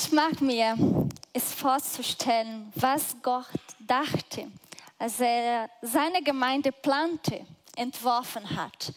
[0.00, 0.76] Ich mag mir
[1.32, 3.46] es vorzustellen, was Gott
[3.80, 4.48] dachte,
[4.96, 7.44] als er seine Gemeinde plante,
[7.74, 8.92] entworfen hat.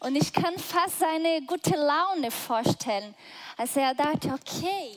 [0.00, 3.14] Und ich kann fast seine gute Laune vorstellen,
[3.58, 4.96] als er dachte, okay,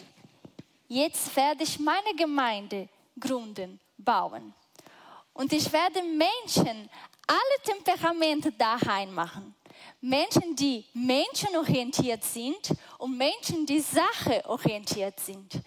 [0.88, 2.88] jetzt werde ich meine Gemeinde
[3.20, 4.54] gründen, bauen.
[5.34, 6.90] Und ich werde Menschen
[7.28, 9.54] alle Temperamente daheim machen.
[10.02, 15.62] Menschen, die menschenorientiert sind und Menschen, die sacheorientiert sind.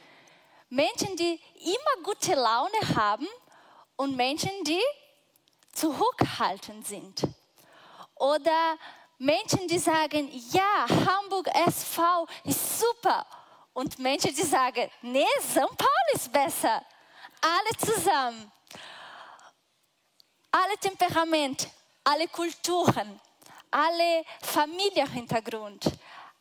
[0.71, 3.29] Menschen, die immer gute Laune haben
[3.97, 4.81] und Menschen, die
[5.73, 7.23] zurückhaltend sind.
[8.15, 8.79] Oder
[9.19, 13.27] Menschen, die sagen, ja, Hamburg SV ist super.
[13.75, 15.77] Und Menschen, die sagen, nee, St.
[15.77, 16.83] Paul ist besser.
[17.41, 18.51] Alle zusammen.
[20.51, 21.71] Alle Temperamente,
[22.05, 23.21] alle Kulturen,
[23.73, 25.91] alle Familienhintergrund,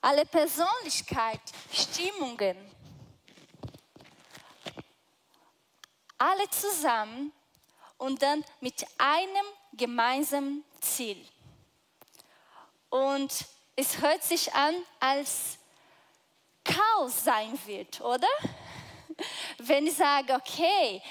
[0.02, 2.57] alle Persönlichkeit, Stimmungen.
[6.18, 7.32] Alle zusammen
[7.98, 11.26] und dann mit einem gemeinsamen Ziel.
[12.90, 15.57] Und es hört sich an, als
[16.63, 18.27] Chaos sein wird, oder?
[19.57, 21.02] Wenn ich sage, okay,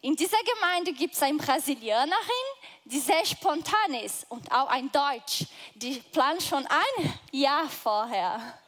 [0.00, 2.53] in dieser Gemeinde gibt es eine Brasilianerin,
[2.84, 8.58] die sehr spontan ist und auch ein Deutsch, die plant schon ein Jahr vorher.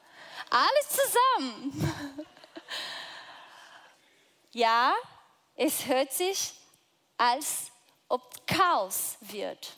[0.50, 2.27] Alles zusammen.
[4.53, 4.94] Ja,
[5.55, 6.55] es hört sich,
[7.19, 7.70] als
[8.09, 9.77] ob Chaos wird.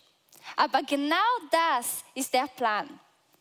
[0.55, 1.17] Aber genau
[1.51, 3.01] das ist der Plan.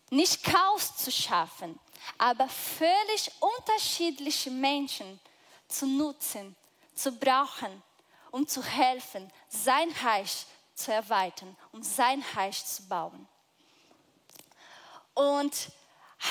[0.10, 1.80] Nicht Chaos zu schaffen,
[2.18, 5.20] aber völlig unterschiedliche Menschen
[5.68, 6.56] zu nutzen,
[6.96, 7.84] zu brauchen,
[8.32, 10.48] um zu helfen, sein Reich
[10.78, 13.28] zu erweitern und sein Reich zu bauen.
[15.14, 15.72] Und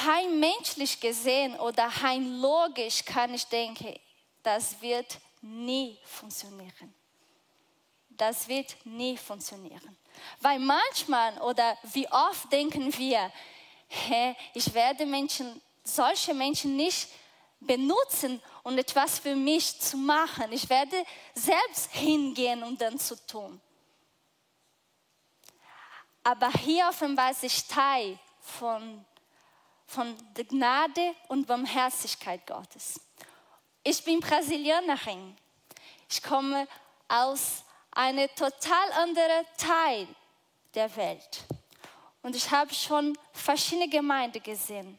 [0.07, 3.99] rein menschlich gesehen oder rein logisch kann ich denken,
[4.43, 6.95] das wird nie funktionieren.
[8.11, 9.97] Das wird nie funktionieren.
[10.41, 13.31] Weil manchmal oder wie oft denken wir,
[14.55, 17.09] ich werde Menschen, solche Menschen nicht
[17.59, 20.53] benutzen, um etwas für mich zu machen.
[20.53, 21.05] Ich werde
[21.35, 23.61] selbst hingehen und um dann zu tun.
[26.27, 29.05] Aber hier offenbart sich Teil von,
[29.87, 33.01] von der Gnade und Barmherzigkeit Gottes.
[33.85, 35.37] Ich bin Brasilianerin.
[36.11, 36.67] Ich komme
[37.07, 40.09] aus einem total anderen Teil
[40.75, 41.45] der Welt.
[42.23, 44.99] Und ich habe schon verschiedene Gemeinden gesehen.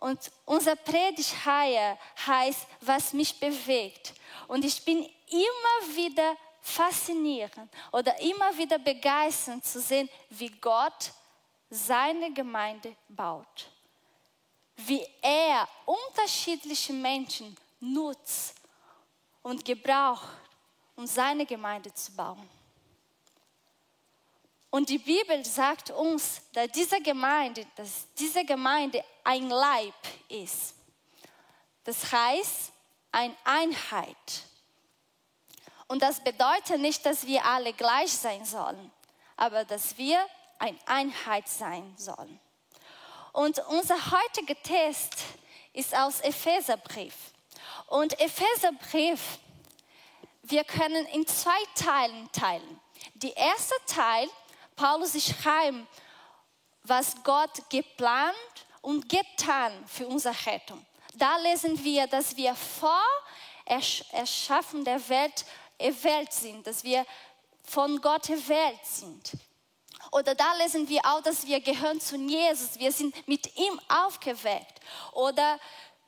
[0.00, 4.14] Und unser Predigt heißt, was mich bewegt.
[4.48, 11.12] Und ich bin immer wieder faszinierend oder immer wieder begeisternd zu sehen, wie Gott
[11.68, 13.68] seine Gemeinde baut.
[14.76, 18.54] Wie er unterschiedliche Menschen nutzt
[19.42, 20.26] und gebraucht,
[20.96, 22.48] um seine Gemeinde zu bauen.
[24.70, 29.94] Und die Bibel sagt uns, dass diese Gemeinde, dass diese Gemeinde ein Leib
[30.28, 30.74] ist.
[31.84, 32.72] Das heißt,
[33.12, 34.46] eine Einheit.
[35.94, 38.90] Und das bedeutet nicht, dass wir alle gleich sein sollen,
[39.36, 40.18] aber dass wir
[40.58, 42.40] eine Einheit sein sollen.
[43.32, 45.14] Und unser heutiger Test
[45.72, 47.14] ist aus Epheserbrief.
[47.86, 49.38] Und Epheserbrief,
[50.42, 52.80] wir können in zwei Teilen teilen.
[53.14, 54.28] Der erste Teil,
[54.74, 55.76] Paulus schreibt,
[56.82, 58.34] was Gott geplant
[58.82, 60.84] und getan für unsere Rettung.
[61.14, 63.00] Da lesen wir, dass wir vor
[63.64, 65.44] Erschaffen der Welt
[65.78, 67.04] erwählt sind, dass wir
[67.62, 69.32] von Gott erwählt sind.
[70.12, 74.80] Oder da lesen wir auch, dass wir gehören zu Jesus, wir sind mit ihm aufgeweckt.
[75.12, 75.58] Oder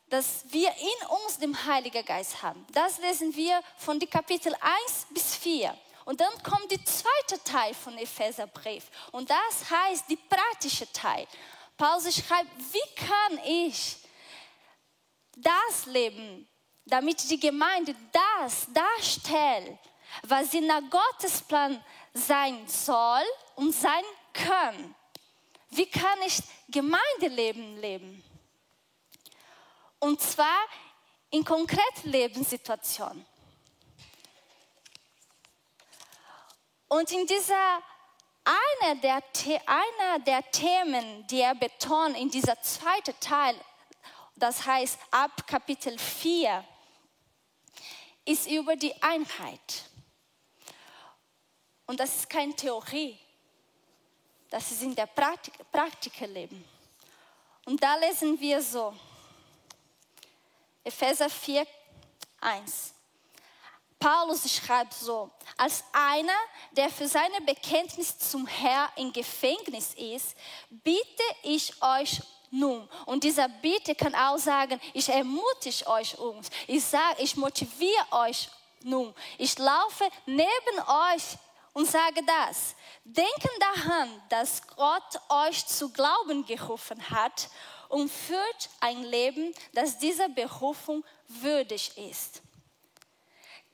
[0.09, 2.65] dass wir in uns den Heiligen Geist haben.
[2.73, 5.77] Das lesen wir von den Kapitel 1 bis 4.
[6.05, 8.85] Und dann kommt der zweite Teil von Epheserbrief.
[9.11, 11.27] Und das heißt, die praktische Teil.
[11.77, 13.97] Paulus schreibt, wie kann ich
[15.37, 16.49] das leben,
[16.87, 19.79] damit die Gemeinde das darstellt,
[20.23, 21.83] was sie nach Gottes Plan
[22.15, 23.25] sein soll
[23.57, 24.95] und sein kann.
[25.71, 26.39] Wie kann ich
[26.69, 28.25] Gemeindeleben leben?
[29.99, 30.61] Und zwar
[31.31, 33.27] in konkreten Lebenssituationen.
[36.89, 37.83] Und in dieser
[38.45, 39.23] einer der,
[39.67, 43.57] einer der Themen, die er betont in dieser zweiten Teil,
[44.37, 46.65] das heißt ab Kapitel 4,
[48.27, 49.85] ist über die Einheit.
[51.87, 53.19] Und das ist keine Theorie,
[54.51, 56.65] das ist in der Praktik, Praktikerleben.
[57.65, 58.95] Und da lesen wir so,
[60.85, 61.67] Epheser 4,
[62.41, 62.93] 1.
[63.99, 66.37] Paulus schreibt so, als einer,
[66.73, 70.37] der für seine Bekenntnis zum Herr im Gefängnis ist,
[70.69, 72.21] bitte ich euch
[72.51, 72.89] nun.
[73.07, 76.49] Und dieser Bitte kann auch sagen, ich ermutige euch uns.
[76.67, 78.49] Ich sage, ich motiviere euch
[78.83, 79.15] nun.
[79.39, 81.23] Ich laufe neben euch
[81.73, 82.75] und sage das.
[83.05, 87.49] Denken daran, dass Gott euch zu Glauben gerufen hat
[87.89, 92.43] und führt ein Leben, das dieser Berufung würdig ist.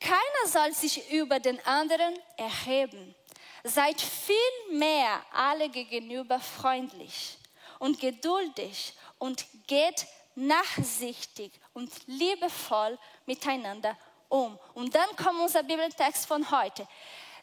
[0.01, 3.15] Keiner soll sich über den anderen erheben.
[3.63, 7.39] Seid vielmehr alle gegenüber freundlich
[7.83, 10.07] und geduldig und geht
[10.37, 12.97] nachsichtig und liebevoll
[13.27, 13.99] miteinander
[14.29, 14.57] um.
[14.75, 16.87] Und dann kommt unser Bibeltext von heute.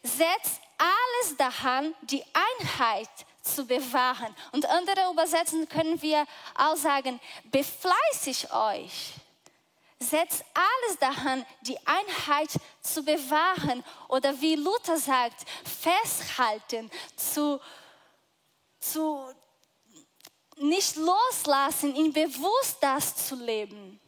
[0.02, 3.10] Setzt alles daran, die Einheit
[3.42, 4.34] zu bewahren.
[4.52, 7.20] Und andere Übersetzungen können wir auch sagen,
[7.50, 9.12] befleißig euch.
[9.98, 12.48] Setzt alles daran, die Einheit
[12.80, 13.84] zu bewahren.
[14.08, 17.60] Oder wie Luther sagt, festhalten, zu,
[18.80, 19.34] zu,
[20.60, 24.00] nicht loslassen, in bewusst das zu leben.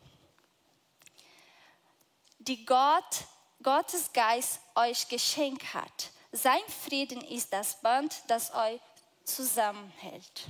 [2.39, 3.25] Die Gott,
[3.63, 6.11] Gottes Geist euch geschenkt hat.
[6.33, 8.81] Sein Frieden ist das Band, das euch
[9.25, 10.47] zusammenhält.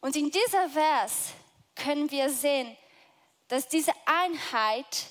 [0.00, 1.30] Und in dieser Vers
[1.74, 2.76] können wir sehen,
[3.48, 5.06] dass diese Einheit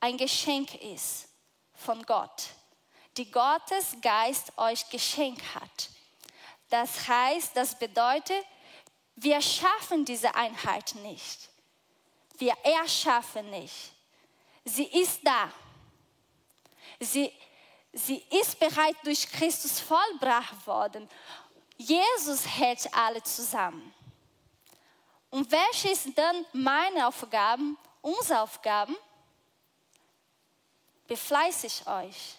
[0.00, 1.28] ein Geschenk ist
[1.74, 2.50] von Gott,
[3.16, 5.95] die Gottes Geist euch geschenkt hat.
[6.68, 8.44] Das heißt, das bedeutet,
[9.14, 11.48] wir schaffen diese Einheit nicht.
[12.38, 13.92] Wir erschaffen nicht.
[14.64, 15.50] Sie ist da.
[17.00, 17.32] Sie,
[17.92, 21.08] sie ist bereits durch Christus vollbracht worden.
[21.76, 23.94] Jesus hält alle zusammen.
[25.30, 28.96] Und welche ist dann meine Aufgaben, unsere Aufgaben?
[31.06, 32.36] Befleißigt euch.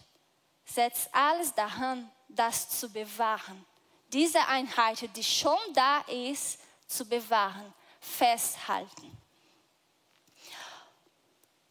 [0.66, 3.66] Setzt alles daran, das zu bewahren.
[4.14, 9.18] Diese Einheit, die schon da ist, zu bewahren, festhalten.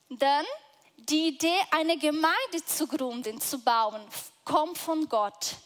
[0.08, 0.44] Dann
[0.96, 4.06] die Idee, eine Gemeinde zu gründen, zu bauen,
[4.44, 5.56] kommt von Gott.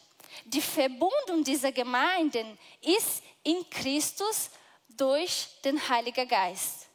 [0.45, 4.49] Die Verbindung dieser Gemeinden ist in Christus
[4.89, 6.87] durch den Heiligen Geist.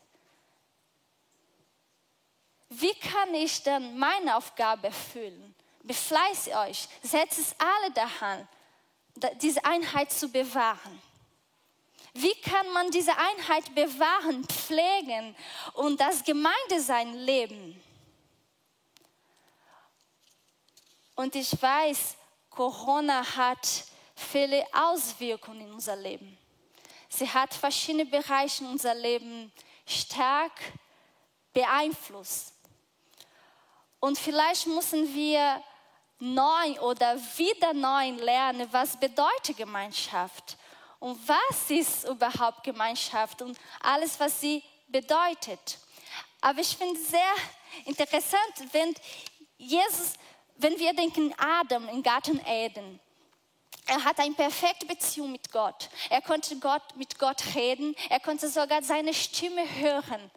[2.68, 5.54] Wie kann ich dann meine Aufgabe erfüllen?
[5.82, 8.48] Befleißigt euch, setzt es alle daran,
[9.40, 11.02] diese Einheit zu bewahren.
[12.14, 15.36] Wie kann man diese Einheit bewahren, pflegen
[15.74, 17.82] und das Gemeindesein leben?
[21.14, 22.16] Und ich weiß,
[22.50, 23.84] Corona hat
[24.14, 26.38] viele Auswirkungen in unser Leben.
[27.08, 29.52] Sie hat verschiedene Bereiche in unser Leben
[29.86, 30.52] stark
[31.52, 32.54] beeinflusst.
[34.00, 35.62] Und vielleicht müssen wir
[36.18, 40.56] neu oder wieder neu lernen, was bedeutet Gemeinschaft
[40.98, 45.78] und was ist überhaupt Gemeinschaft und alles, was sie bedeutet.
[46.40, 47.34] Aber ich finde es sehr
[47.84, 48.94] interessant, wenn
[49.58, 50.14] Jesus
[50.58, 53.00] wenn wir denken, Adam im Garten Eden,
[53.86, 55.88] er hat eine perfekte Beziehung mit Gott.
[56.10, 57.94] Er konnte Gott, mit Gott reden.
[58.08, 60.30] Er konnte sogar seine Stimme hören.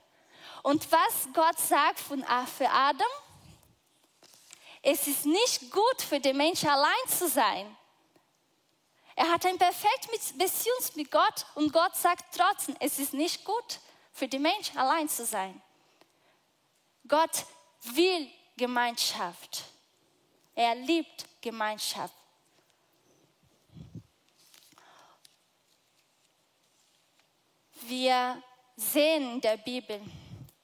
[0.62, 3.08] Und was Gott sagt für Adam?
[4.82, 7.76] Es ist nicht gut für den Menschen allein zu sein.
[9.16, 10.08] Er hat eine perfekte
[10.38, 13.80] Beziehung mit Gott und Gott sagt trotzdem, es ist nicht gut
[14.14, 15.62] für den Menschen allein zu sein.
[17.06, 17.46] Gott
[17.82, 19.64] will Gemeinschaft.
[20.56, 22.14] Er liebt Gemeinschaft.
[27.82, 28.42] Wir
[28.76, 30.00] sehen in der Bibel,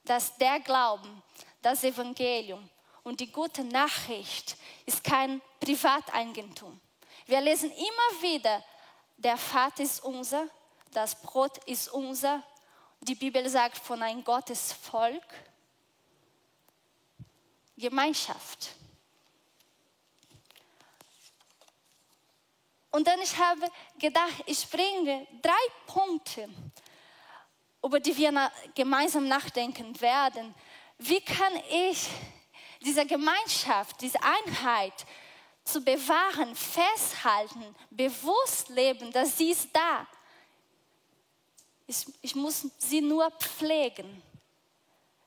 [0.04, 1.22] dass der Glauben,
[1.62, 2.70] das Evangelium
[3.06, 4.58] und die gute Nachricht
[4.88, 6.82] ist kein Privateigentum.
[7.28, 8.64] Wir lesen immer wieder,
[9.18, 10.48] der Vater ist unser,
[10.92, 12.44] das Brot ist unser.
[13.02, 15.24] Die Bibel sagt von ein Gottesvolk.
[17.78, 18.70] Gemeinschaft.
[22.90, 23.70] Und dann ich habe
[24.00, 25.52] gedacht, ich bringe drei
[25.86, 26.50] Punkte,
[27.84, 30.56] über die wir gemeinsam nachdenken werden.
[30.98, 32.08] Wie kann ich
[32.82, 34.94] diese Gemeinschaft, diese Einheit
[35.64, 40.08] zu bewahren, festhalten, bewusst leben, dass sie ist da.
[41.88, 44.22] Ich, ich muss sie nur pflegen.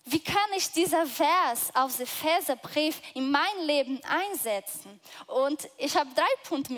[0.05, 5.01] Wie kann ich dieser Vers aus Epheserbrief in mein Leben einsetzen?
[5.27, 6.73] Und ich habe drei Punkte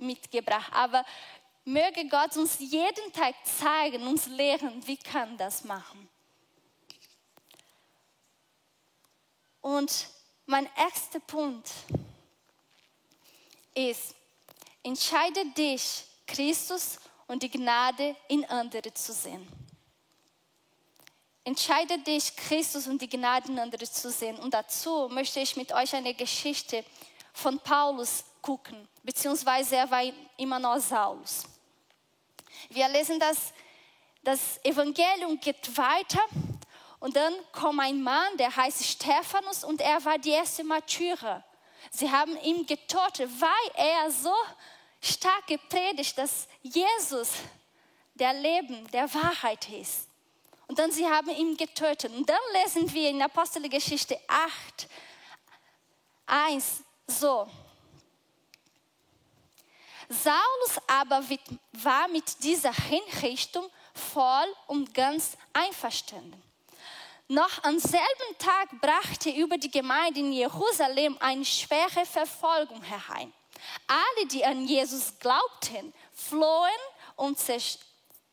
[0.00, 1.04] mitgebracht, aber
[1.64, 6.08] Möge Gott uns jeden Tag zeigen, uns lehren, wie kann das machen.
[9.60, 10.06] Und
[10.46, 11.70] mein erster Punkt
[13.74, 14.14] ist,
[14.82, 19.46] entscheide dich, Christus und die Gnade in andere zu sehen.
[21.44, 24.38] Entscheide dich, Christus und die Gnade in andere zu sehen.
[24.38, 26.84] Und dazu möchte ich mit euch eine Geschichte
[27.32, 30.02] von Paulus gucken, beziehungsweise er war
[30.36, 31.44] immer noch Saulus.
[32.68, 33.52] Wir lesen das,
[34.22, 36.20] das Evangelium geht weiter
[37.00, 41.42] und dann kommt ein Mann, der heißt Stephanus und er war die erste Martyrer.
[41.90, 44.34] Sie haben ihn getötet, weil er so
[45.00, 47.30] stark gepredigt, dass Jesus
[48.14, 50.08] der Leben, der Wahrheit ist.
[50.68, 52.12] Und dann sie haben ihn getötet.
[52.12, 54.88] Und dann lesen wir in Apostelgeschichte 8,
[56.26, 57.48] 1 so.
[60.08, 61.24] Saulus aber
[61.72, 66.49] war mit dieser Hinrichtung voll und ganz einverstanden.
[67.30, 73.32] Noch am selben Tag brachte über die Gemeinde in Jerusalem eine schwere Verfolgung herein.
[73.86, 76.68] Alle, die an Jesus glaubten, flohen
[77.14, 77.38] und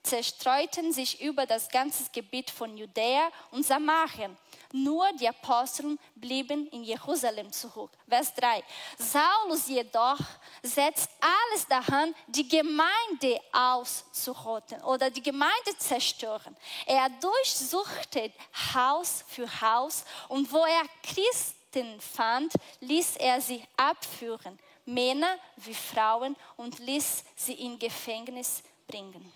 [0.02, 4.36] zerstreuten sich über das ganze Gebiet von Judäa und Samarien.
[4.74, 7.92] Nur die Apostel blieben in Jerusalem zurück.
[8.08, 8.64] Vers 3.
[8.98, 10.20] Saulus jedoch
[10.62, 16.56] setzt alles daran, die Gemeinde auszurotten oder die Gemeinde zerstören.
[16.86, 18.32] Er durchsuchte
[18.74, 26.36] Haus für Haus und wo er Christen fand, ließ er sie abführen, Männer wie Frauen,
[26.56, 29.32] und ließ sie in Gefängnis bringen.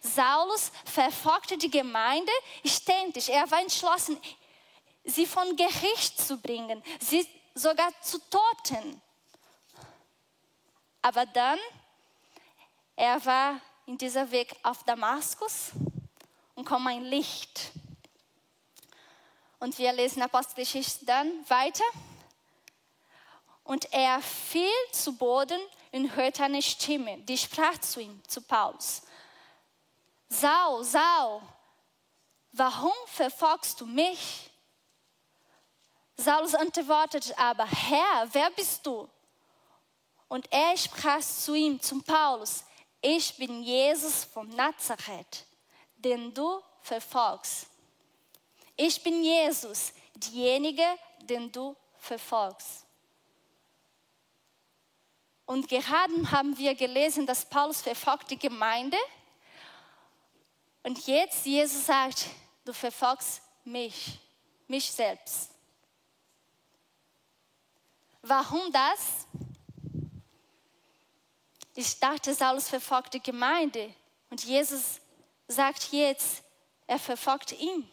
[0.00, 2.32] Saulus verfolgte die Gemeinde
[2.64, 3.28] ständig.
[3.28, 4.18] Er war entschlossen,
[5.10, 9.00] sie von Gericht zu bringen, sie sogar zu toten.
[11.02, 11.58] Aber dann,
[12.96, 15.70] er war in dieser Weg auf Damaskus
[16.54, 17.72] und kommt ein Licht.
[19.58, 21.84] Und wir lesen Apostelgeschichte dann weiter.
[23.64, 25.60] Und er fiel zu Boden
[25.92, 29.02] und hörte eine Stimme, die sprach zu ihm, zu Paulus.
[30.28, 31.42] Sau, Sau,
[32.52, 34.49] warum verfolgst du mich?
[36.20, 39.08] Saulus antwortete aber, Herr, wer bist du?
[40.28, 42.64] Und er sprach zu ihm, zum Paulus,
[43.00, 45.44] ich bin Jesus von Nazareth,
[45.96, 47.66] den du verfolgst.
[48.76, 50.86] Ich bin Jesus, diejenige,
[51.22, 52.84] den du verfolgst.
[55.46, 58.96] Und gerade haben wir gelesen, dass Paulus verfolgt die Gemeinde.
[60.84, 62.26] Und jetzt Jesus sagt,
[62.64, 64.20] du verfolgst mich,
[64.68, 65.50] mich selbst.
[68.22, 69.26] Warum das?
[71.74, 73.94] Ich dachte, Saulus verfolgt die Gemeinde
[74.28, 75.00] und Jesus
[75.48, 76.42] sagt jetzt,
[76.86, 77.88] er verfolgt ihn.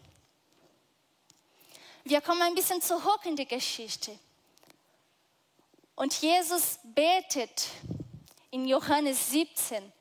[2.03, 4.17] Wir kommen ein bisschen zurück in die Geschichte.
[5.95, 7.69] Und Jesus betet
[8.51, 9.91] in Johannes 17.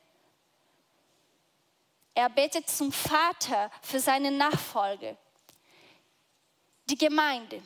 [2.15, 5.17] Er betet zum Vater für seine Nachfolge,
[6.89, 7.61] die Gemeinde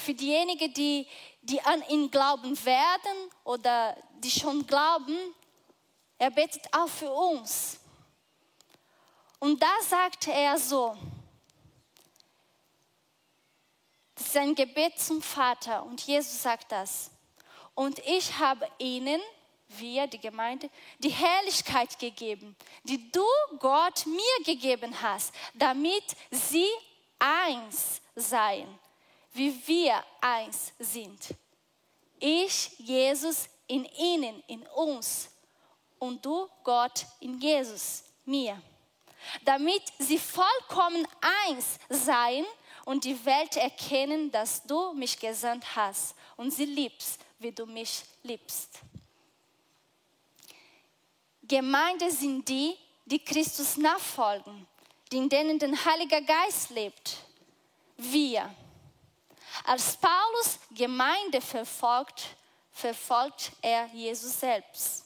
[0.00, 1.06] für diejenigen, die,
[1.42, 5.16] die an ihn glauben werden oder die schon glauben.
[6.18, 7.78] Er betet auch für uns.
[9.38, 10.96] Und da sagte er so,
[14.14, 17.10] das ist ein Gebet zum Vater und Jesus sagt das.
[17.74, 19.20] Und ich habe ihnen,
[19.68, 20.68] wir, die Gemeinde,
[20.98, 23.24] die Herrlichkeit gegeben, die du
[23.58, 26.68] Gott mir gegeben hast, damit sie
[27.18, 28.78] eins seien
[29.32, 31.34] wie wir eins sind.
[32.18, 35.30] Ich, Jesus, in ihnen, in uns
[35.98, 38.60] und du, Gott, in Jesus, mir.
[39.44, 41.06] Damit sie vollkommen
[41.46, 42.44] eins seien
[42.84, 48.02] und die Welt erkennen, dass du mich gesandt hast und sie liebst, wie du mich
[48.22, 48.80] liebst.
[51.42, 54.66] Gemeinde sind die, die Christus nachfolgen,
[55.12, 57.18] in denen der Heilige Geist lebt.
[57.96, 58.54] Wir.
[59.64, 62.36] Als Paulus Gemeinde verfolgt,
[62.72, 65.04] verfolgt er Jesus selbst.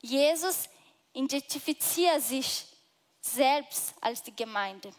[0.00, 0.68] Jesus
[1.12, 2.66] identifiziert sich
[3.20, 4.92] selbst als die Gemeinde.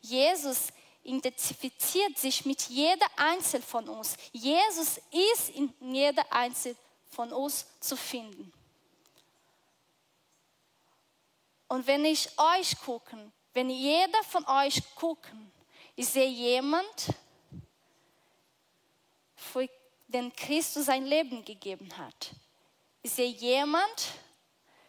[0.00, 0.68] Jesus
[1.02, 4.16] identifiziert sich mit jeder Einzel von uns.
[4.32, 6.76] Jesus ist in jeder Einzel
[7.10, 8.52] von uns zu finden.
[11.68, 15.52] Und wenn ich euch gucke, wenn jeder von euch gucken,
[15.96, 17.14] ich sehe jemand,
[19.34, 19.68] für
[20.08, 22.30] den Christus sein Leben gegeben hat.
[23.02, 24.12] Ich sehe jemand,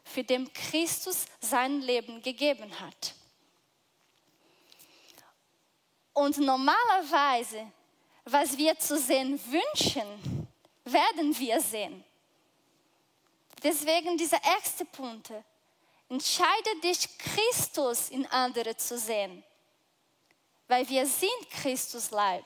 [0.03, 3.13] für den Christus sein Leben gegeben hat.
[6.13, 7.71] Und normalerweise,
[8.24, 10.47] was wir zu sehen wünschen,
[10.85, 12.03] werden wir sehen.
[13.62, 15.31] Deswegen dieser erste Punkt.
[16.07, 19.43] Entscheide dich, Christus in andere zu sehen,
[20.67, 22.45] weil wir sind Christus Leib.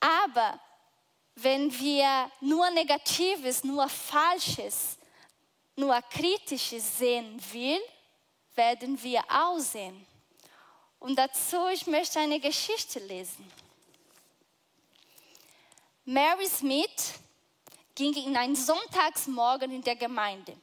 [0.00, 0.58] Aber
[1.36, 4.98] wenn wir nur Negatives, nur Falsches,
[5.76, 7.80] nur Kritisches sehen will,
[8.54, 10.06] werden wir aussehen.
[10.98, 13.50] Und dazu, ich möchte eine Geschichte lesen.
[16.04, 17.14] Mary Smith
[17.94, 20.56] ging in einen Sonntagsmorgen in der Gemeinde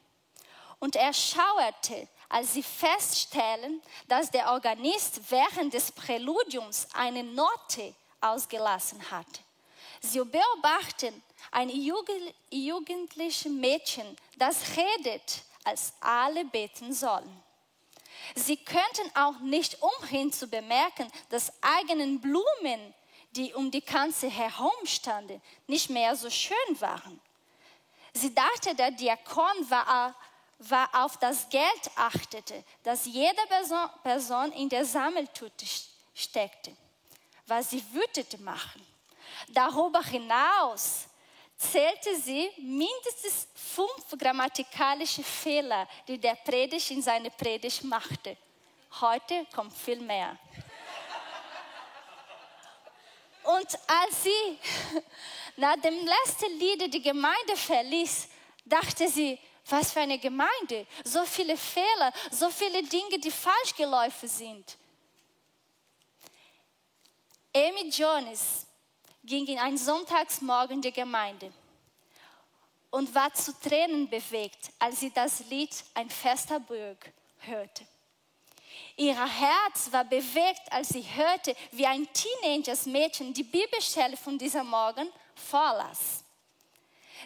[0.80, 9.12] und er schauerte, als sie feststellen, dass der Organist während des Präludiums eine Note ausgelassen
[9.12, 9.42] hatte.
[10.02, 11.22] Sie beobachten
[11.52, 17.44] ein jugendliches Mädchen, das redet, als alle beten sollen.
[18.36, 22.94] Sie könnten auch nicht umhin zu bemerken, dass eigenen Blumen,
[23.32, 27.20] die um die Kanzel herumstanden, nicht mehr so schön waren.
[28.14, 30.16] Sie dachte, der Diakon war,
[30.60, 33.42] war auf das Geld achtete, das jede
[34.04, 35.66] Person, in der Sammeltüte
[36.14, 36.76] steckte,
[37.48, 38.86] was sie wütend machen.
[39.48, 41.06] Darüber hinaus
[41.58, 48.38] zählte sie mindestens fünf grammatikalische Fehler, die der Predigt in seine Predigt machte.
[49.00, 50.38] Heute kommt viel mehr.
[53.44, 54.60] Und als sie
[55.56, 58.28] nach dem letzten Lied die Gemeinde verließ,
[58.66, 59.40] dachte sie,
[59.72, 64.78] was für eine Gemeinde, so viele Fehler, so viele Dinge, die falsch gelaufen sind.
[67.56, 68.66] Amy Jones
[69.24, 71.52] ging in einen Sonntagsmorgen der Gemeinde
[72.92, 77.86] und war zu Tränen bewegt, als sie das Lied Ein fester Burg hörte.
[78.98, 85.10] Ihr Herz war bewegt, als sie hörte, wie ein Teenagers-Mädchen die Bibelstelle von diesem Morgen
[85.36, 86.24] vorlas.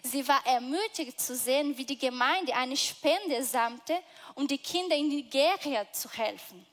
[0.03, 3.97] Sie war ermutigt zu sehen, wie die Gemeinde eine Spende sammelte,
[4.35, 6.65] um die Kinder in Nigeria zu helfen.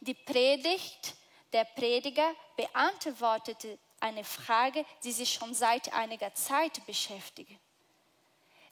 [0.00, 1.14] Die Predigt
[1.52, 7.50] der Prediger beantwortete eine Frage, die sie schon seit einiger Zeit beschäftigt.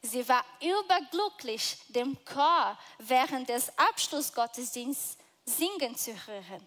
[0.01, 6.67] Sie war überglücklich, dem Chor während des Abschlussgottesdienstes singen zu hören.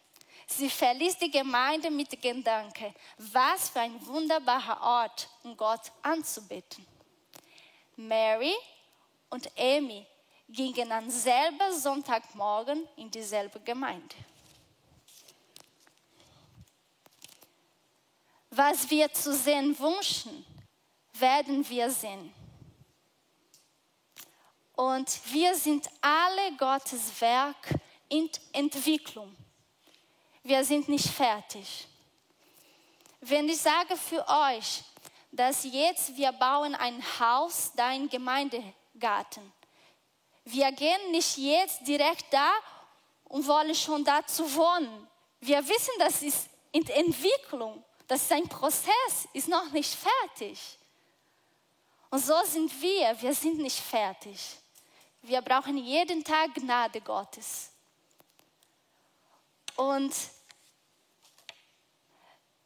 [0.52, 6.86] Sie verließ die Gemeinde mit dem Gedanken, was für ein wunderbarer Ort, um Gott anzubeten.
[7.96, 8.54] Mary
[9.30, 10.06] und Amy
[10.50, 14.16] gingen am selben Sonntagmorgen in dieselbe Gemeinde.
[18.50, 20.46] Was wir zu sehen wünschen,
[21.14, 22.34] werden wir sehen.
[24.74, 29.34] Und wir sind alle Gottes Werk in Entwicklung.
[30.44, 31.88] Wir sind nicht fertig.
[33.20, 34.84] Wenn ich sage für euch,
[35.32, 39.54] dass jetzt wir bauen ein Haus, dein Gemeindegarten.
[40.44, 42.52] Wir gehen nicht jetzt direkt da
[43.26, 45.08] und wollen schon da zu wohnen.
[45.40, 47.84] Wir wissen, das ist in Entwicklung.
[48.08, 50.60] Das ist ein Prozess, ist noch nicht fertig.
[52.10, 54.38] Und so sind wir, wir sind nicht fertig.
[55.22, 57.71] Wir brauchen jeden Tag Gnade Gottes.
[59.76, 60.14] Und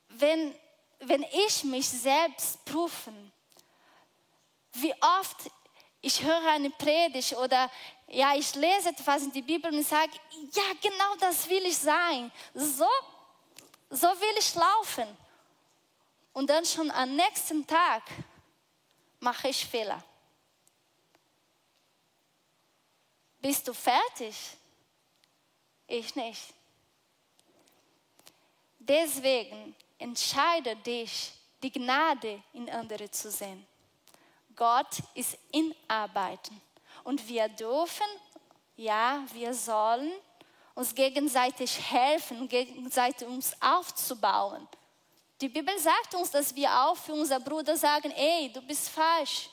[0.10, 0.56] wenn,
[1.00, 3.32] wenn ich mich selbst prüfen,
[4.74, 5.38] wie oft
[6.02, 7.70] ich höre eine Predigt oder
[8.08, 10.12] ja, ich lese etwas in die Bibel und sage,
[10.54, 12.32] ja, genau das will ich sein.
[12.54, 12.88] So,
[13.90, 15.08] so will ich laufen.
[16.34, 18.04] Und dann schon am nächsten Tag
[19.20, 20.04] mache ich Fehler.
[23.40, 24.36] Bist du fertig?
[25.88, 26.55] Ich nicht.
[28.88, 31.32] Deswegen entscheide dich,
[31.64, 33.66] die Gnade in andere zu sehen.
[34.56, 36.62] Gott ist in Arbeiten
[37.04, 38.06] und wir dürfen,
[38.78, 40.12] ja, wir sollen
[40.76, 44.68] uns gegenseitig helfen, gegenseitig uns aufzubauen.
[45.42, 49.50] Die Bibel sagt uns, dass wir auch für unsere Bruder sagen, ey, du bist falsch.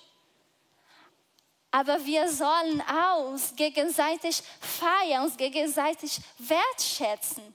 [1.71, 7.55] Aber wir sollen auch uns gegenseitig feiern, uns gegenseitig wertschätzen.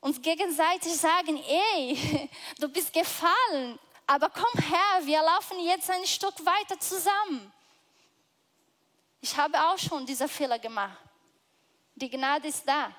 [0.00, 6.34] Uns gegenseitig sagen, ey, du bist gefallen, aber komm her, wir laufen jetzt ein Stück
[6.44, 7.52] weiter zusammen.
[9.20, 10.96] Ich habe auch schon diese Fehler gemacht.
[11.94, 12.94] Die Gnade ist da.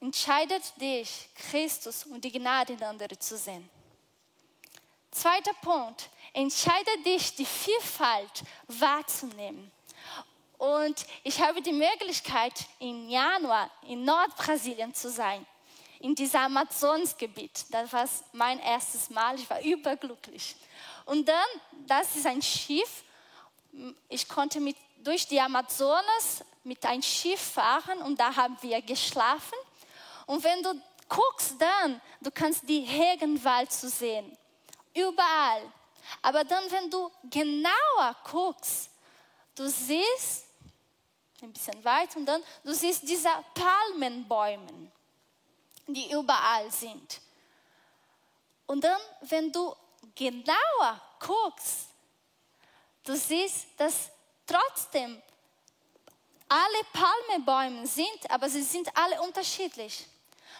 [0.00, 3.70] Entscheidet dich, Christus und die Gnade in andere zu sehen.
[5.12, 6.10] Zweiter Punkt.
[6.32, 9.70] Entscheide dich, die Vielfalt wahrzunehmen.
[10.62, 15.44] Und ich habe die Möglichkeit, im Januar in Nordbrasilien zu sein,
[15.98, 17.64] in diesem Amazonsgebiet.
[17.70, 19.34] Das war mein erstes Mal.
[19.34, 20.54] Ich war überglücklich.
[21.04, 21.48] Und dann,
[21.88, 23.02] das ist ein Schiff.
[24.08, 29.58] Ich konnte mit, durch die Amazonas mit einem Schiff fahren und da haben wir geschlafen.
[30.26, 34.38] Und wenn du guckst dann, du kannst die Regenwald zu sehen.
[34.94, 35.72] Überall.
[36.22, 38.90] Aber dann, wenn du genauer guckst,
[39.56, 40.51] du siehst
[41.42, 44.90] ein bisschen weit und dann du siehst diese Palmenbäume,
[45.86, 47.20] die überall sind.
[48.66, 49.74] Und dann, wenn du
[50.14, 51.88] genauer guckst,
[53.04, 54.10] du siehst, dass
[54.46, 55.20] trotzdem
[56.48, 60.06] alle Palmenbäume sind, aber sie sind alle unterschiedlich.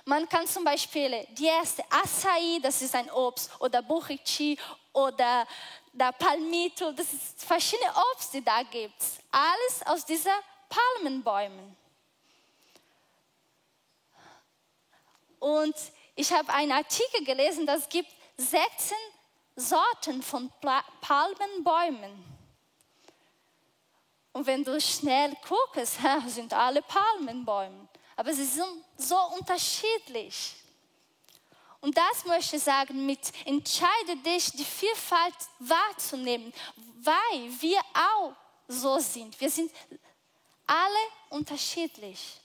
[0.04, 4.58] Man kann zum Beispiel die erste Acai, das ist ein Obst, oder Buriti
[4.92, 5.46] oder
[5.92, 9.02] der Palmito, das ist verschiedene Obst, die da gibt.
[9.30, 10.34] Alles aus dieser
[10.72, 11.76] Palmenbäumen.
[15.38, 15.74] Und
[16.14, 18.96] ich habe einen Artikel gelesen, dass es gibt 16
[19.56, 20.50] Sorten von
[21.00, 22.24] Palmenbäumen.
[24.32, 27.88] Und wenn du schnell guckst, sind alle Palmenbäume.
[28.16, 30.54] Aber sie sind so unterschiedlich.
[31.80, 36.52] Und das möchte ich sagen mit entscheide dich, die Vielfalt wahrzunehmen,
[37.00, 38.32] weil wir auch
[38.68, 39.38] so sind.
[39.40, 39.72] Wir sind
[40.66, 42.40] alle unterschiedlich.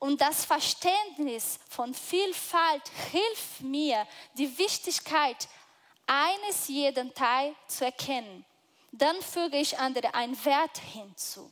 [0.00, 5.48] Und das Verständnis von Vielfalt hilft mir, die Wichtigkeit
[6.06, 8.44] eines jeden Teil zu erkennen.
[8.92, 11.50] Dann füge ich andere einen Wert hinzu.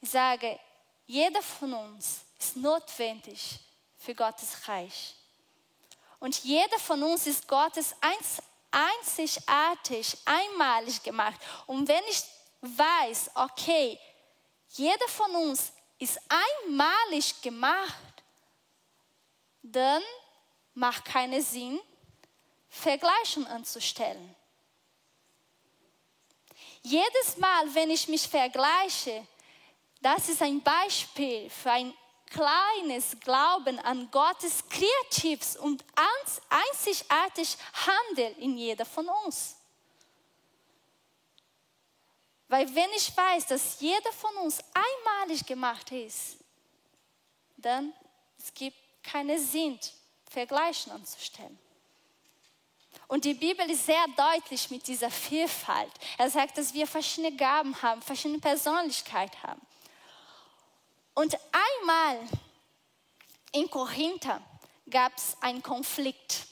[0.00, 0.58] Ich sage,
[1.06, 3.58] jeder von uns ist notwendig
[3.96, 5.14] für Gottes Reich.
[6.20, 7.94] Und jeder von uns ist Gottes
[8.70, 11.40] einzigartig, einmalig gemacht.
[11.66, 12.22] Und wenn ich
[12.60, 13.98] weiß, okay,
[14.70, 17.94] jeder von uns ist einmalig gemacht,
[19.62, 20.02] dann
[20.74, 21.80] macht keinen Sinn,
[22.68, 24.34] Vergleichungen anzustellen.
[26.82, 29.26] Jedes Mal, wenn ich mich vergleiche,
[30.00, 31.92] das ist ein Beispiel für ein
[32.30, 39.57] kleines Glauben an Gottes kreatives und einzigartig Handeln in jeder von uns.
[42.48, 46.38] Weil wenn ich weiß, dass jeder von uns einmalig gemacht ist,
[47.58, 47.92] dann
[48.38, 49.78] es gibt keinen Sinn,
[50.30, 51.58] Vergleichen anzustellen.
[53.06, 55.90] Und die Bibel ist sehr deutlich mit dieser Vielfalt.
[56.18, 59.60] Er sagt, dass wir verschiedene Gaben haben, verschiedene Persönlichkeiten haben.
[61.14, 61.36] Und
[61.80, 62.20] einmal
[63.52, 64.42] in Korinther
[64.88, 66.46] gab es einen Konflikt.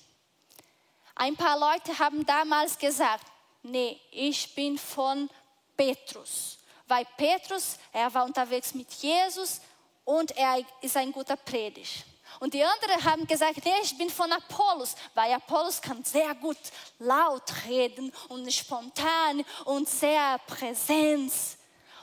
[1.14, 3.24] Ein paar Leute haben damals gesagt,
[3.62, 5.30] nee, ich bin von
[5.76, 6.58] Petrus.
[6.86, 9.60] Weil Petrus, er war unterwegs mit Jesus
[10.04, 12.04] und er ist ein guter Predigt.
[12.38, 16.58] Und die anderen haben gesagt, nee, ich bin von Apollos, weil Apollos kann sehr gut
[16.98, 21.32] laut reden und spontan und sehr präsent.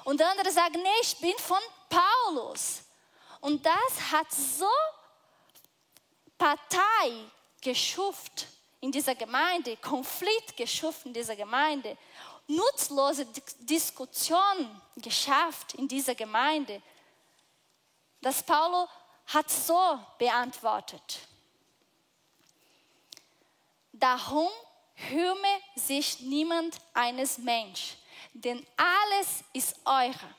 [0.04, 1.60] Und die anderen sagen, nee, ich bin von
[1.90, 2.82] Paulus.
[3.42, 4.66] Und das hat so
[6.38, 7.12] Partei
[7.62, 8.48] geschuft
[8.82, 11.98] in dieser Gemeinde, Konflikt geschuft in dieser Gemeinde
[12.48, 13.26] nutzlose
[13.60, 16.82] Diskussion geschafft in dieser Gemeinde.
[18.22, 18.88] Das Paulo
[19.28, 21.20] hat so beantwortet.
[23.92, 24.50] Darum
[24.96, 27.98] hüme sich niemand eines Menschen,
[28.34, 30.36] denn alles ist eure.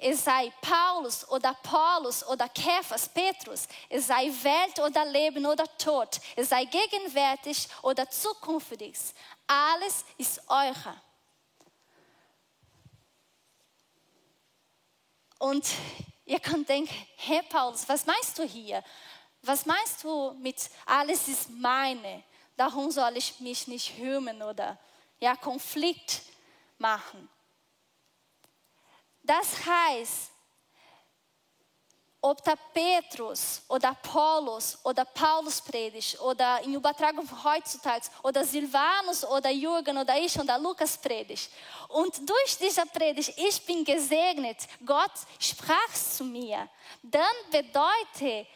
[0.00, 6.20] Es sei Paulus oder Paulus oder Kephas, Petrus, es sei Welt oder Leben oder Tod,
[6.36, 8.96] es sei gegenwärtig oder zukünftig,
[9.46, 11.00] alles ist eure.
[15.38, 15.66] Und
[16.24, 18.82] ihr könnt denken, Herr Paulus, was meinst du hier?
[19.42, 22.24] Was meinst du mit alles ist meine?
[22.56, 24.78] Darum soll ich mich nicht hümen oder
[25.20, 26.22] ja, Konflikt
[26.78, 27.28] machen.
[29.22, 30.30] Das heißt,
[32.20, 39.50] ob da Petrus oder Paulus oder Paulus predigt oder in Übertragung heutzutage oder Silvanus oder
[39.50, 41.50] Jürgen oder ich oder Lukas predigt.
[41.88, 46.68] Und durch diese Predigt, ich bin gesegnet, Gott sprach zu mir,
[47.02, 48.48] dann bedeutet,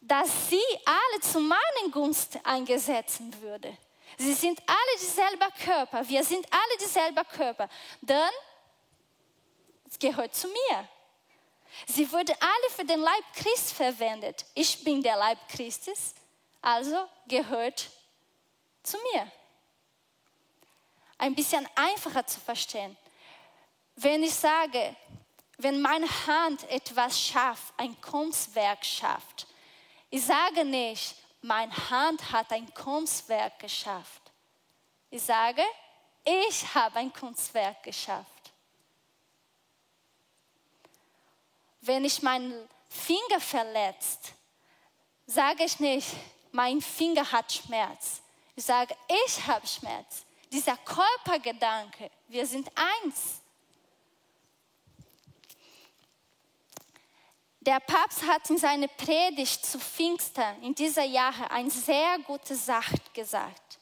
[0.00, 3.76] dass sie alle zu meinen Gunst eingesetzt würde.
[4.16, 7.68] Sie sind alle dieselbe Körper, wir sind alle dieselbe Körper.
[8.00, 8.32] Dann
[9.98, 10.88] gehört zu mir.
[11.86, 14.46] Sie wurde alle für den Leib Christ verwendet.
[14.54, 16.14] Ich bin der Leib Christus,
[16.62, 17.90] also gehört
[18.82, 19.30] zu mir.
[21.18, 22.96] Ein bisschen einfacher zu verstehen.
[23.96, 24.94] Wenn ich sage,
[25.58, 29.46] wenn meine Hand etwas schafft, ein Kunstwerk schafft,
[30.10, 34.22] ich sage nicht, meine Hand hat ein Kunstwerk geschafft.
[35.10, 35.62] Ich sage,
[36.24, 38.35] ich habe ein Kunstwerk geschafft.
[41.86, 44.32] Wenn ich meinen Finger verletzt,
[45.24, 46.08] sage ich nicht,
[46.50, 48.20] mein Finger hat Schmerz.
[48.56, 50.24] Ich sage, ich habe Schmerz.
[50.50, 53.40] Dieser Körpergedanke, wir sind eins.
[57.60, 62.96] Der Papst hat in seiner Predigt zu Pfingsten in dieser Jahre eine sehr gute Sache
[63.12, 63.78] gesagt.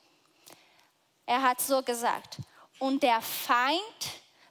[1.25, 2.37] Er hat so gesagt,
[2.79, 3.81] und der Feind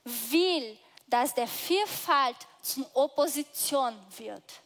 [0.04, 4.60] will, dass der Vielfalt zur Opposition wird.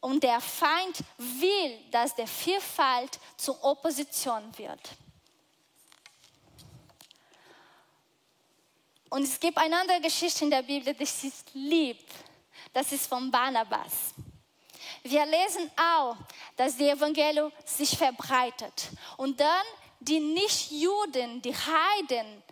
[0.00, 4.80] Und der Feind will, dass der Vielfalt zur Opposition wird.
[9.08, 12.04] Und es gibt eine andere Geschichte in der Bibel, die ich lieb.
[12.72, 14.14] Das ist von Barnabas.
[15.02, 16.16] Wir lesen auch,
[16.56, 18.90] dass die Evangelium sich verbreitet.
[19.16, 19.66] Und dann
[20.00, 22.42] die Nichtjuden, die Heiden,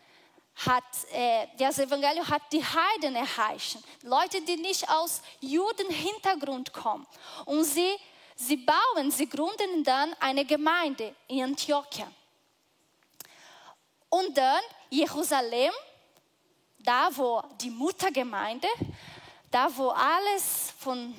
[0.56, 3.78] hat, äh, das Evangelium hat die Heiden erreicht.
[4.02, 7.06] Leute, die nicht aus Judenhintergrund kommen.
[7.44, 7.96] Und sie,
[8.36, 12.10] sie bauen, sie gründen dann eine Gemeinde in Antiochia.
[14.08, 15.72] Und dann Jerusalem,
[16.78, 18.68] da wo die Muttergemeinde,
[19.50, 21.14] da wo alles von,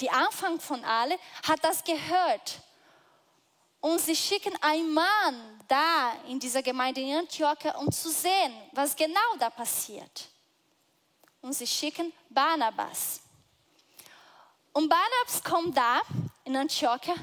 [0.00, 2.60] die Anfang von alle, hat das gehört.
[3.84, 8.96] Und sie schicken einen Mann da in dieser Gemeinde in Antiochia, um zu sehen, was
[8.96, 10.26] genau da passiert.
[11.42, 13.20] Und sie schicken Barnabas.
[14.72, 16.00] Und Barnabas kommt da
[16.44, 17.14] in Antiochia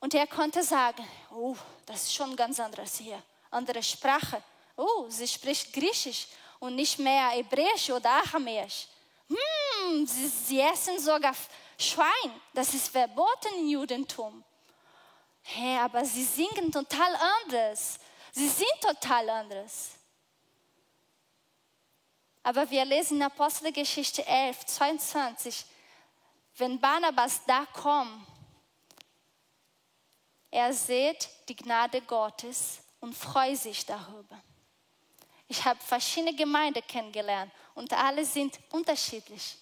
[0.00, 1.54] und er konnte sagen, oh,
[1.86, 4.42] das ist schon ganz anderes hier, andere Sprache.
[4.76, 6.26] Oh, sie spricht Griechisch
[6.58, 8.88] und nicht mehr Hebräisch oder Aramäisch.
[9.28, 11.36] Hm, sie, sie essen sogar
[11.78, 14.42] Schwein, das ist verboten im Judentum.
[15.52, 17.98] Hä, aber sie singen total anders.
[18.32, 19.90] Sie sind total anders.
[22.42, 25.64] Aber wir lesen in Apostelgeschichte 11, 22,
[26.56, 28.26] wenn Barnabas da kommt,
[30.50, 34.40] er sieht die Gnade Gottes und freut sich darüber.
[35.48, 39.56] Ich habe verschiedene Gemeinden kennengelernt und alle sind unterschiedlich.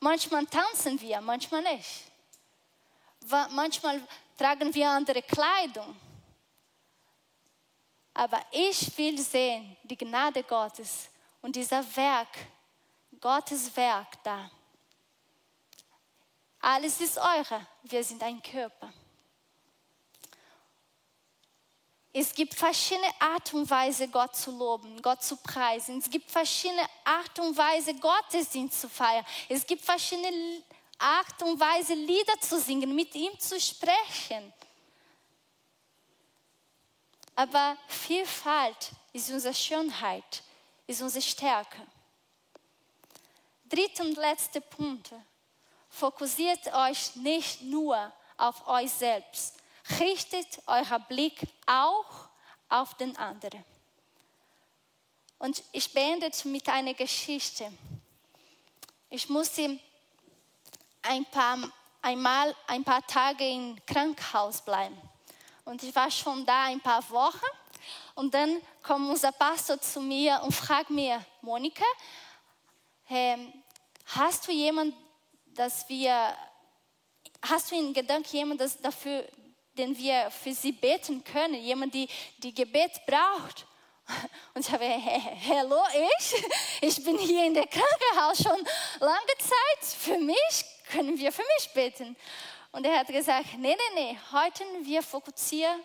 [0.00, 2.04] Manchmal tanzen wir, manchmal nicht.
[3.50, 4.00] Manchmal
[4.36, 5.96] tragen wir andere Kleidung.
[8.14, 11.08] Aber ich will sehen die Gnade Gottes
[11.40, 12.36] und dieser Werk,
[13.20, 14.50] Gottes Werk da.
[16.60, 18.92] Alles ist eure, wir sind ein Körper.
[22.12, 25.98] Es gibt verschiedene Art und Weise, Gott zu loben, Gott zu preisen.
[25.98, 29.24] Es gibt verschiedene Art und Weise, Gottesdienst zu feiern.
[29.48, 30.64] Es gibt verschiedene
[30.98, 34.52] Art und Weise, Lieder zu singen, mit ihm zu sprechen.
[37.36, 40.42] Aber Vielfalt ist unsere Schönheit,
[40.88, 41.86] ist unsere Stärke.
[43.64, 45.12] Dritter und letzter Punkt.
[45.88, 49.56] Fokussiert euch nicht nur auf euch selbst.
[50.00, 52.28] Richtet euren Blick auch
[52.68, 53.64] auf den anderen.
[55.38, 57.72] Und ich beende mit einer Geschichte.
[59.10, 59.78] Ich musste
[61.02, 61.58] ein paar,
[62.02, 64.96] einmal ein paar Tage im Krankenhaus bleiben.
[65.64, 67.46] Und ich war schon da ein paar Wochen.
[68.14, 71.84] Und dann kommt unser Pastor zu mir und fragt mir, Monika,
[73.08, 73.52] ähm,
[74.06, 74.96] hast du jemanden,
[75.46, 76.34] dass wir,
[77.42, 79.24] hast du in Gedanken jemanden, dafür,
[79.76, 82.08] den wir für sie beten können, jemand, die,
[82.38, 83.66] die Gebet braucht?
[84.54, 84.84] Und ich habe,
[85.48, 86.44] hallo, ich?
[86.80, 88.66] Ich bin hier in der Krankenhaus schon
[89.00, 89.98] lange Zeit.
[89.98, 92.16] Für mich können wir für mich beten?
[92.72, 95.80] Und er hat gesagt, nee, nee, nee, heute wir fokussieren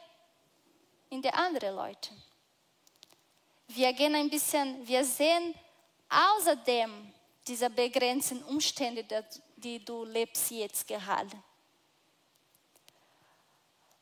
[1.10, 2.10] in die anderen Leute.
[3.68, 5.56] Wir gehen ein bisschen, wir sehen
[6.10, 7.14] außerdem
[7.48, 9.06] diese begrenzten Umstände,
[9.56, 11.32] die du lebst jetzt gerade.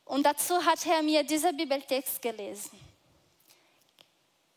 [0.04, 2.78] Und dazu hat er mir diesen Bibeltext gelesen.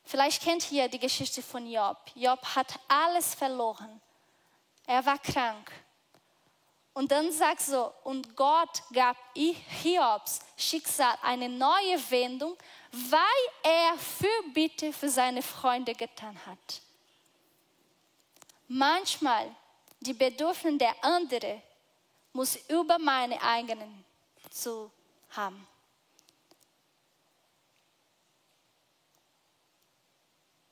[0.04, 1.98] Vielleicht kennt ihr die Geschichte von Job.
[2.14, 4.02] Job hat alles verloren.
[4.86, 5.72] Er war krank.
[6.96, 12.56] Und dann sagt so, und Gott gab Hiobs Schicksal eine neue Wendung,
[12.90, 13.22] weil
[13.64, 16.82] er Fürbitte für seine Freunde getan hat.
[18.70, 19.54] Manchmal
[20.00, 21.62] die Bedürfnisse der anderen
[22.32, 24.06] muss über meine eigenen
[24.50, 24.90] zu
[25.32, 25.68] haben.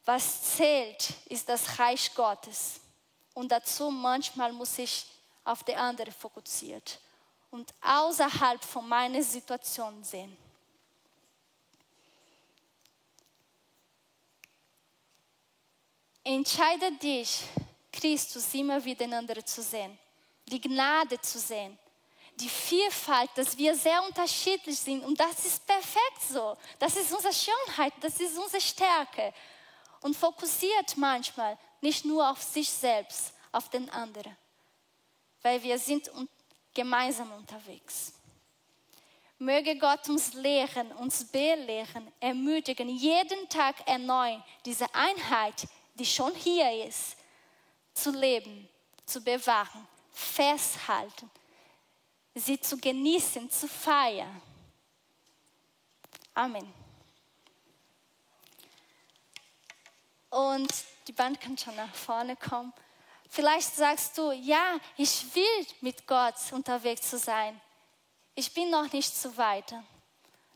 [0.05, 2.79] Was zählt, ist das Reich Gottes.
[3.33, 5.05] Und dazu manchmal muss ich
[5.43, 6.99] auf die andere fokussiert
[7.51, 10.36] und außerhalb von meiner Situation sehen.
[16.23, 17.43] Entscheide dich,
[17.91, 19.97] Christus immer wieder in andere zu sehen,
[20.45, 21.77] die Gnade zu sehen,
[22.36, 26.58] die Vielfalt, dass wir sehr unterschiedlich sind und das ist perfekt so.
[26.79, 29.34] Das ist unsere Schönheit, das ist unsere Stärke.
[30.01, 34.36] Und fokussiert manchmal nicht nur auf sich selbst, auf den anderen,
[35.43, 36.10] weil wir sind
[36.73, 38.13] gemeinsam unterwegs.
[39.38, 46.86] Möge Gott uns lehren, uns belehren, ermutigen, jeden Tag erneut diese Einheit, die schon hier
[46.86, 47.17] ist,
[47.93, 48.67] zu leben,
[49.06, 51.29] zu bewahren, festhalten,
[52.34, 54.41] sie zu genießen, zu feiern.
[56.34, 56.73] Amen.
[60.29, 60.73] Und
[61.08, 62.73] die Band kann schon nach vorne kommen.
[63.36, 67.60] Vielleicht sagst du, ja, ich will mit Gott unterwegs zu sein.
[68.36, 69.74] Ich bin noch nicht so weit.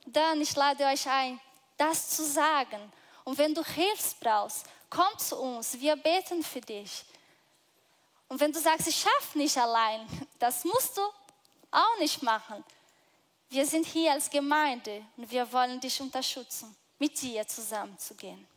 [0.06, 1.40] Dann, ich lade euch ein,
[1.76, 2.94] das zu sagen.
[3.24, 7.04] Und wenn du Hilfe brauchst, komm zu uns, wir beten für dich.
[8.28, 11.02] Und wenn du sagst, ich schaffe nicht allein, das musst du
[11.72, 12.64] auch nicht machen.
[13.50, 18.48] Wir sind hier als Gemeinde und wir wollen dich unterstützen, mit dir zusammenzugehen.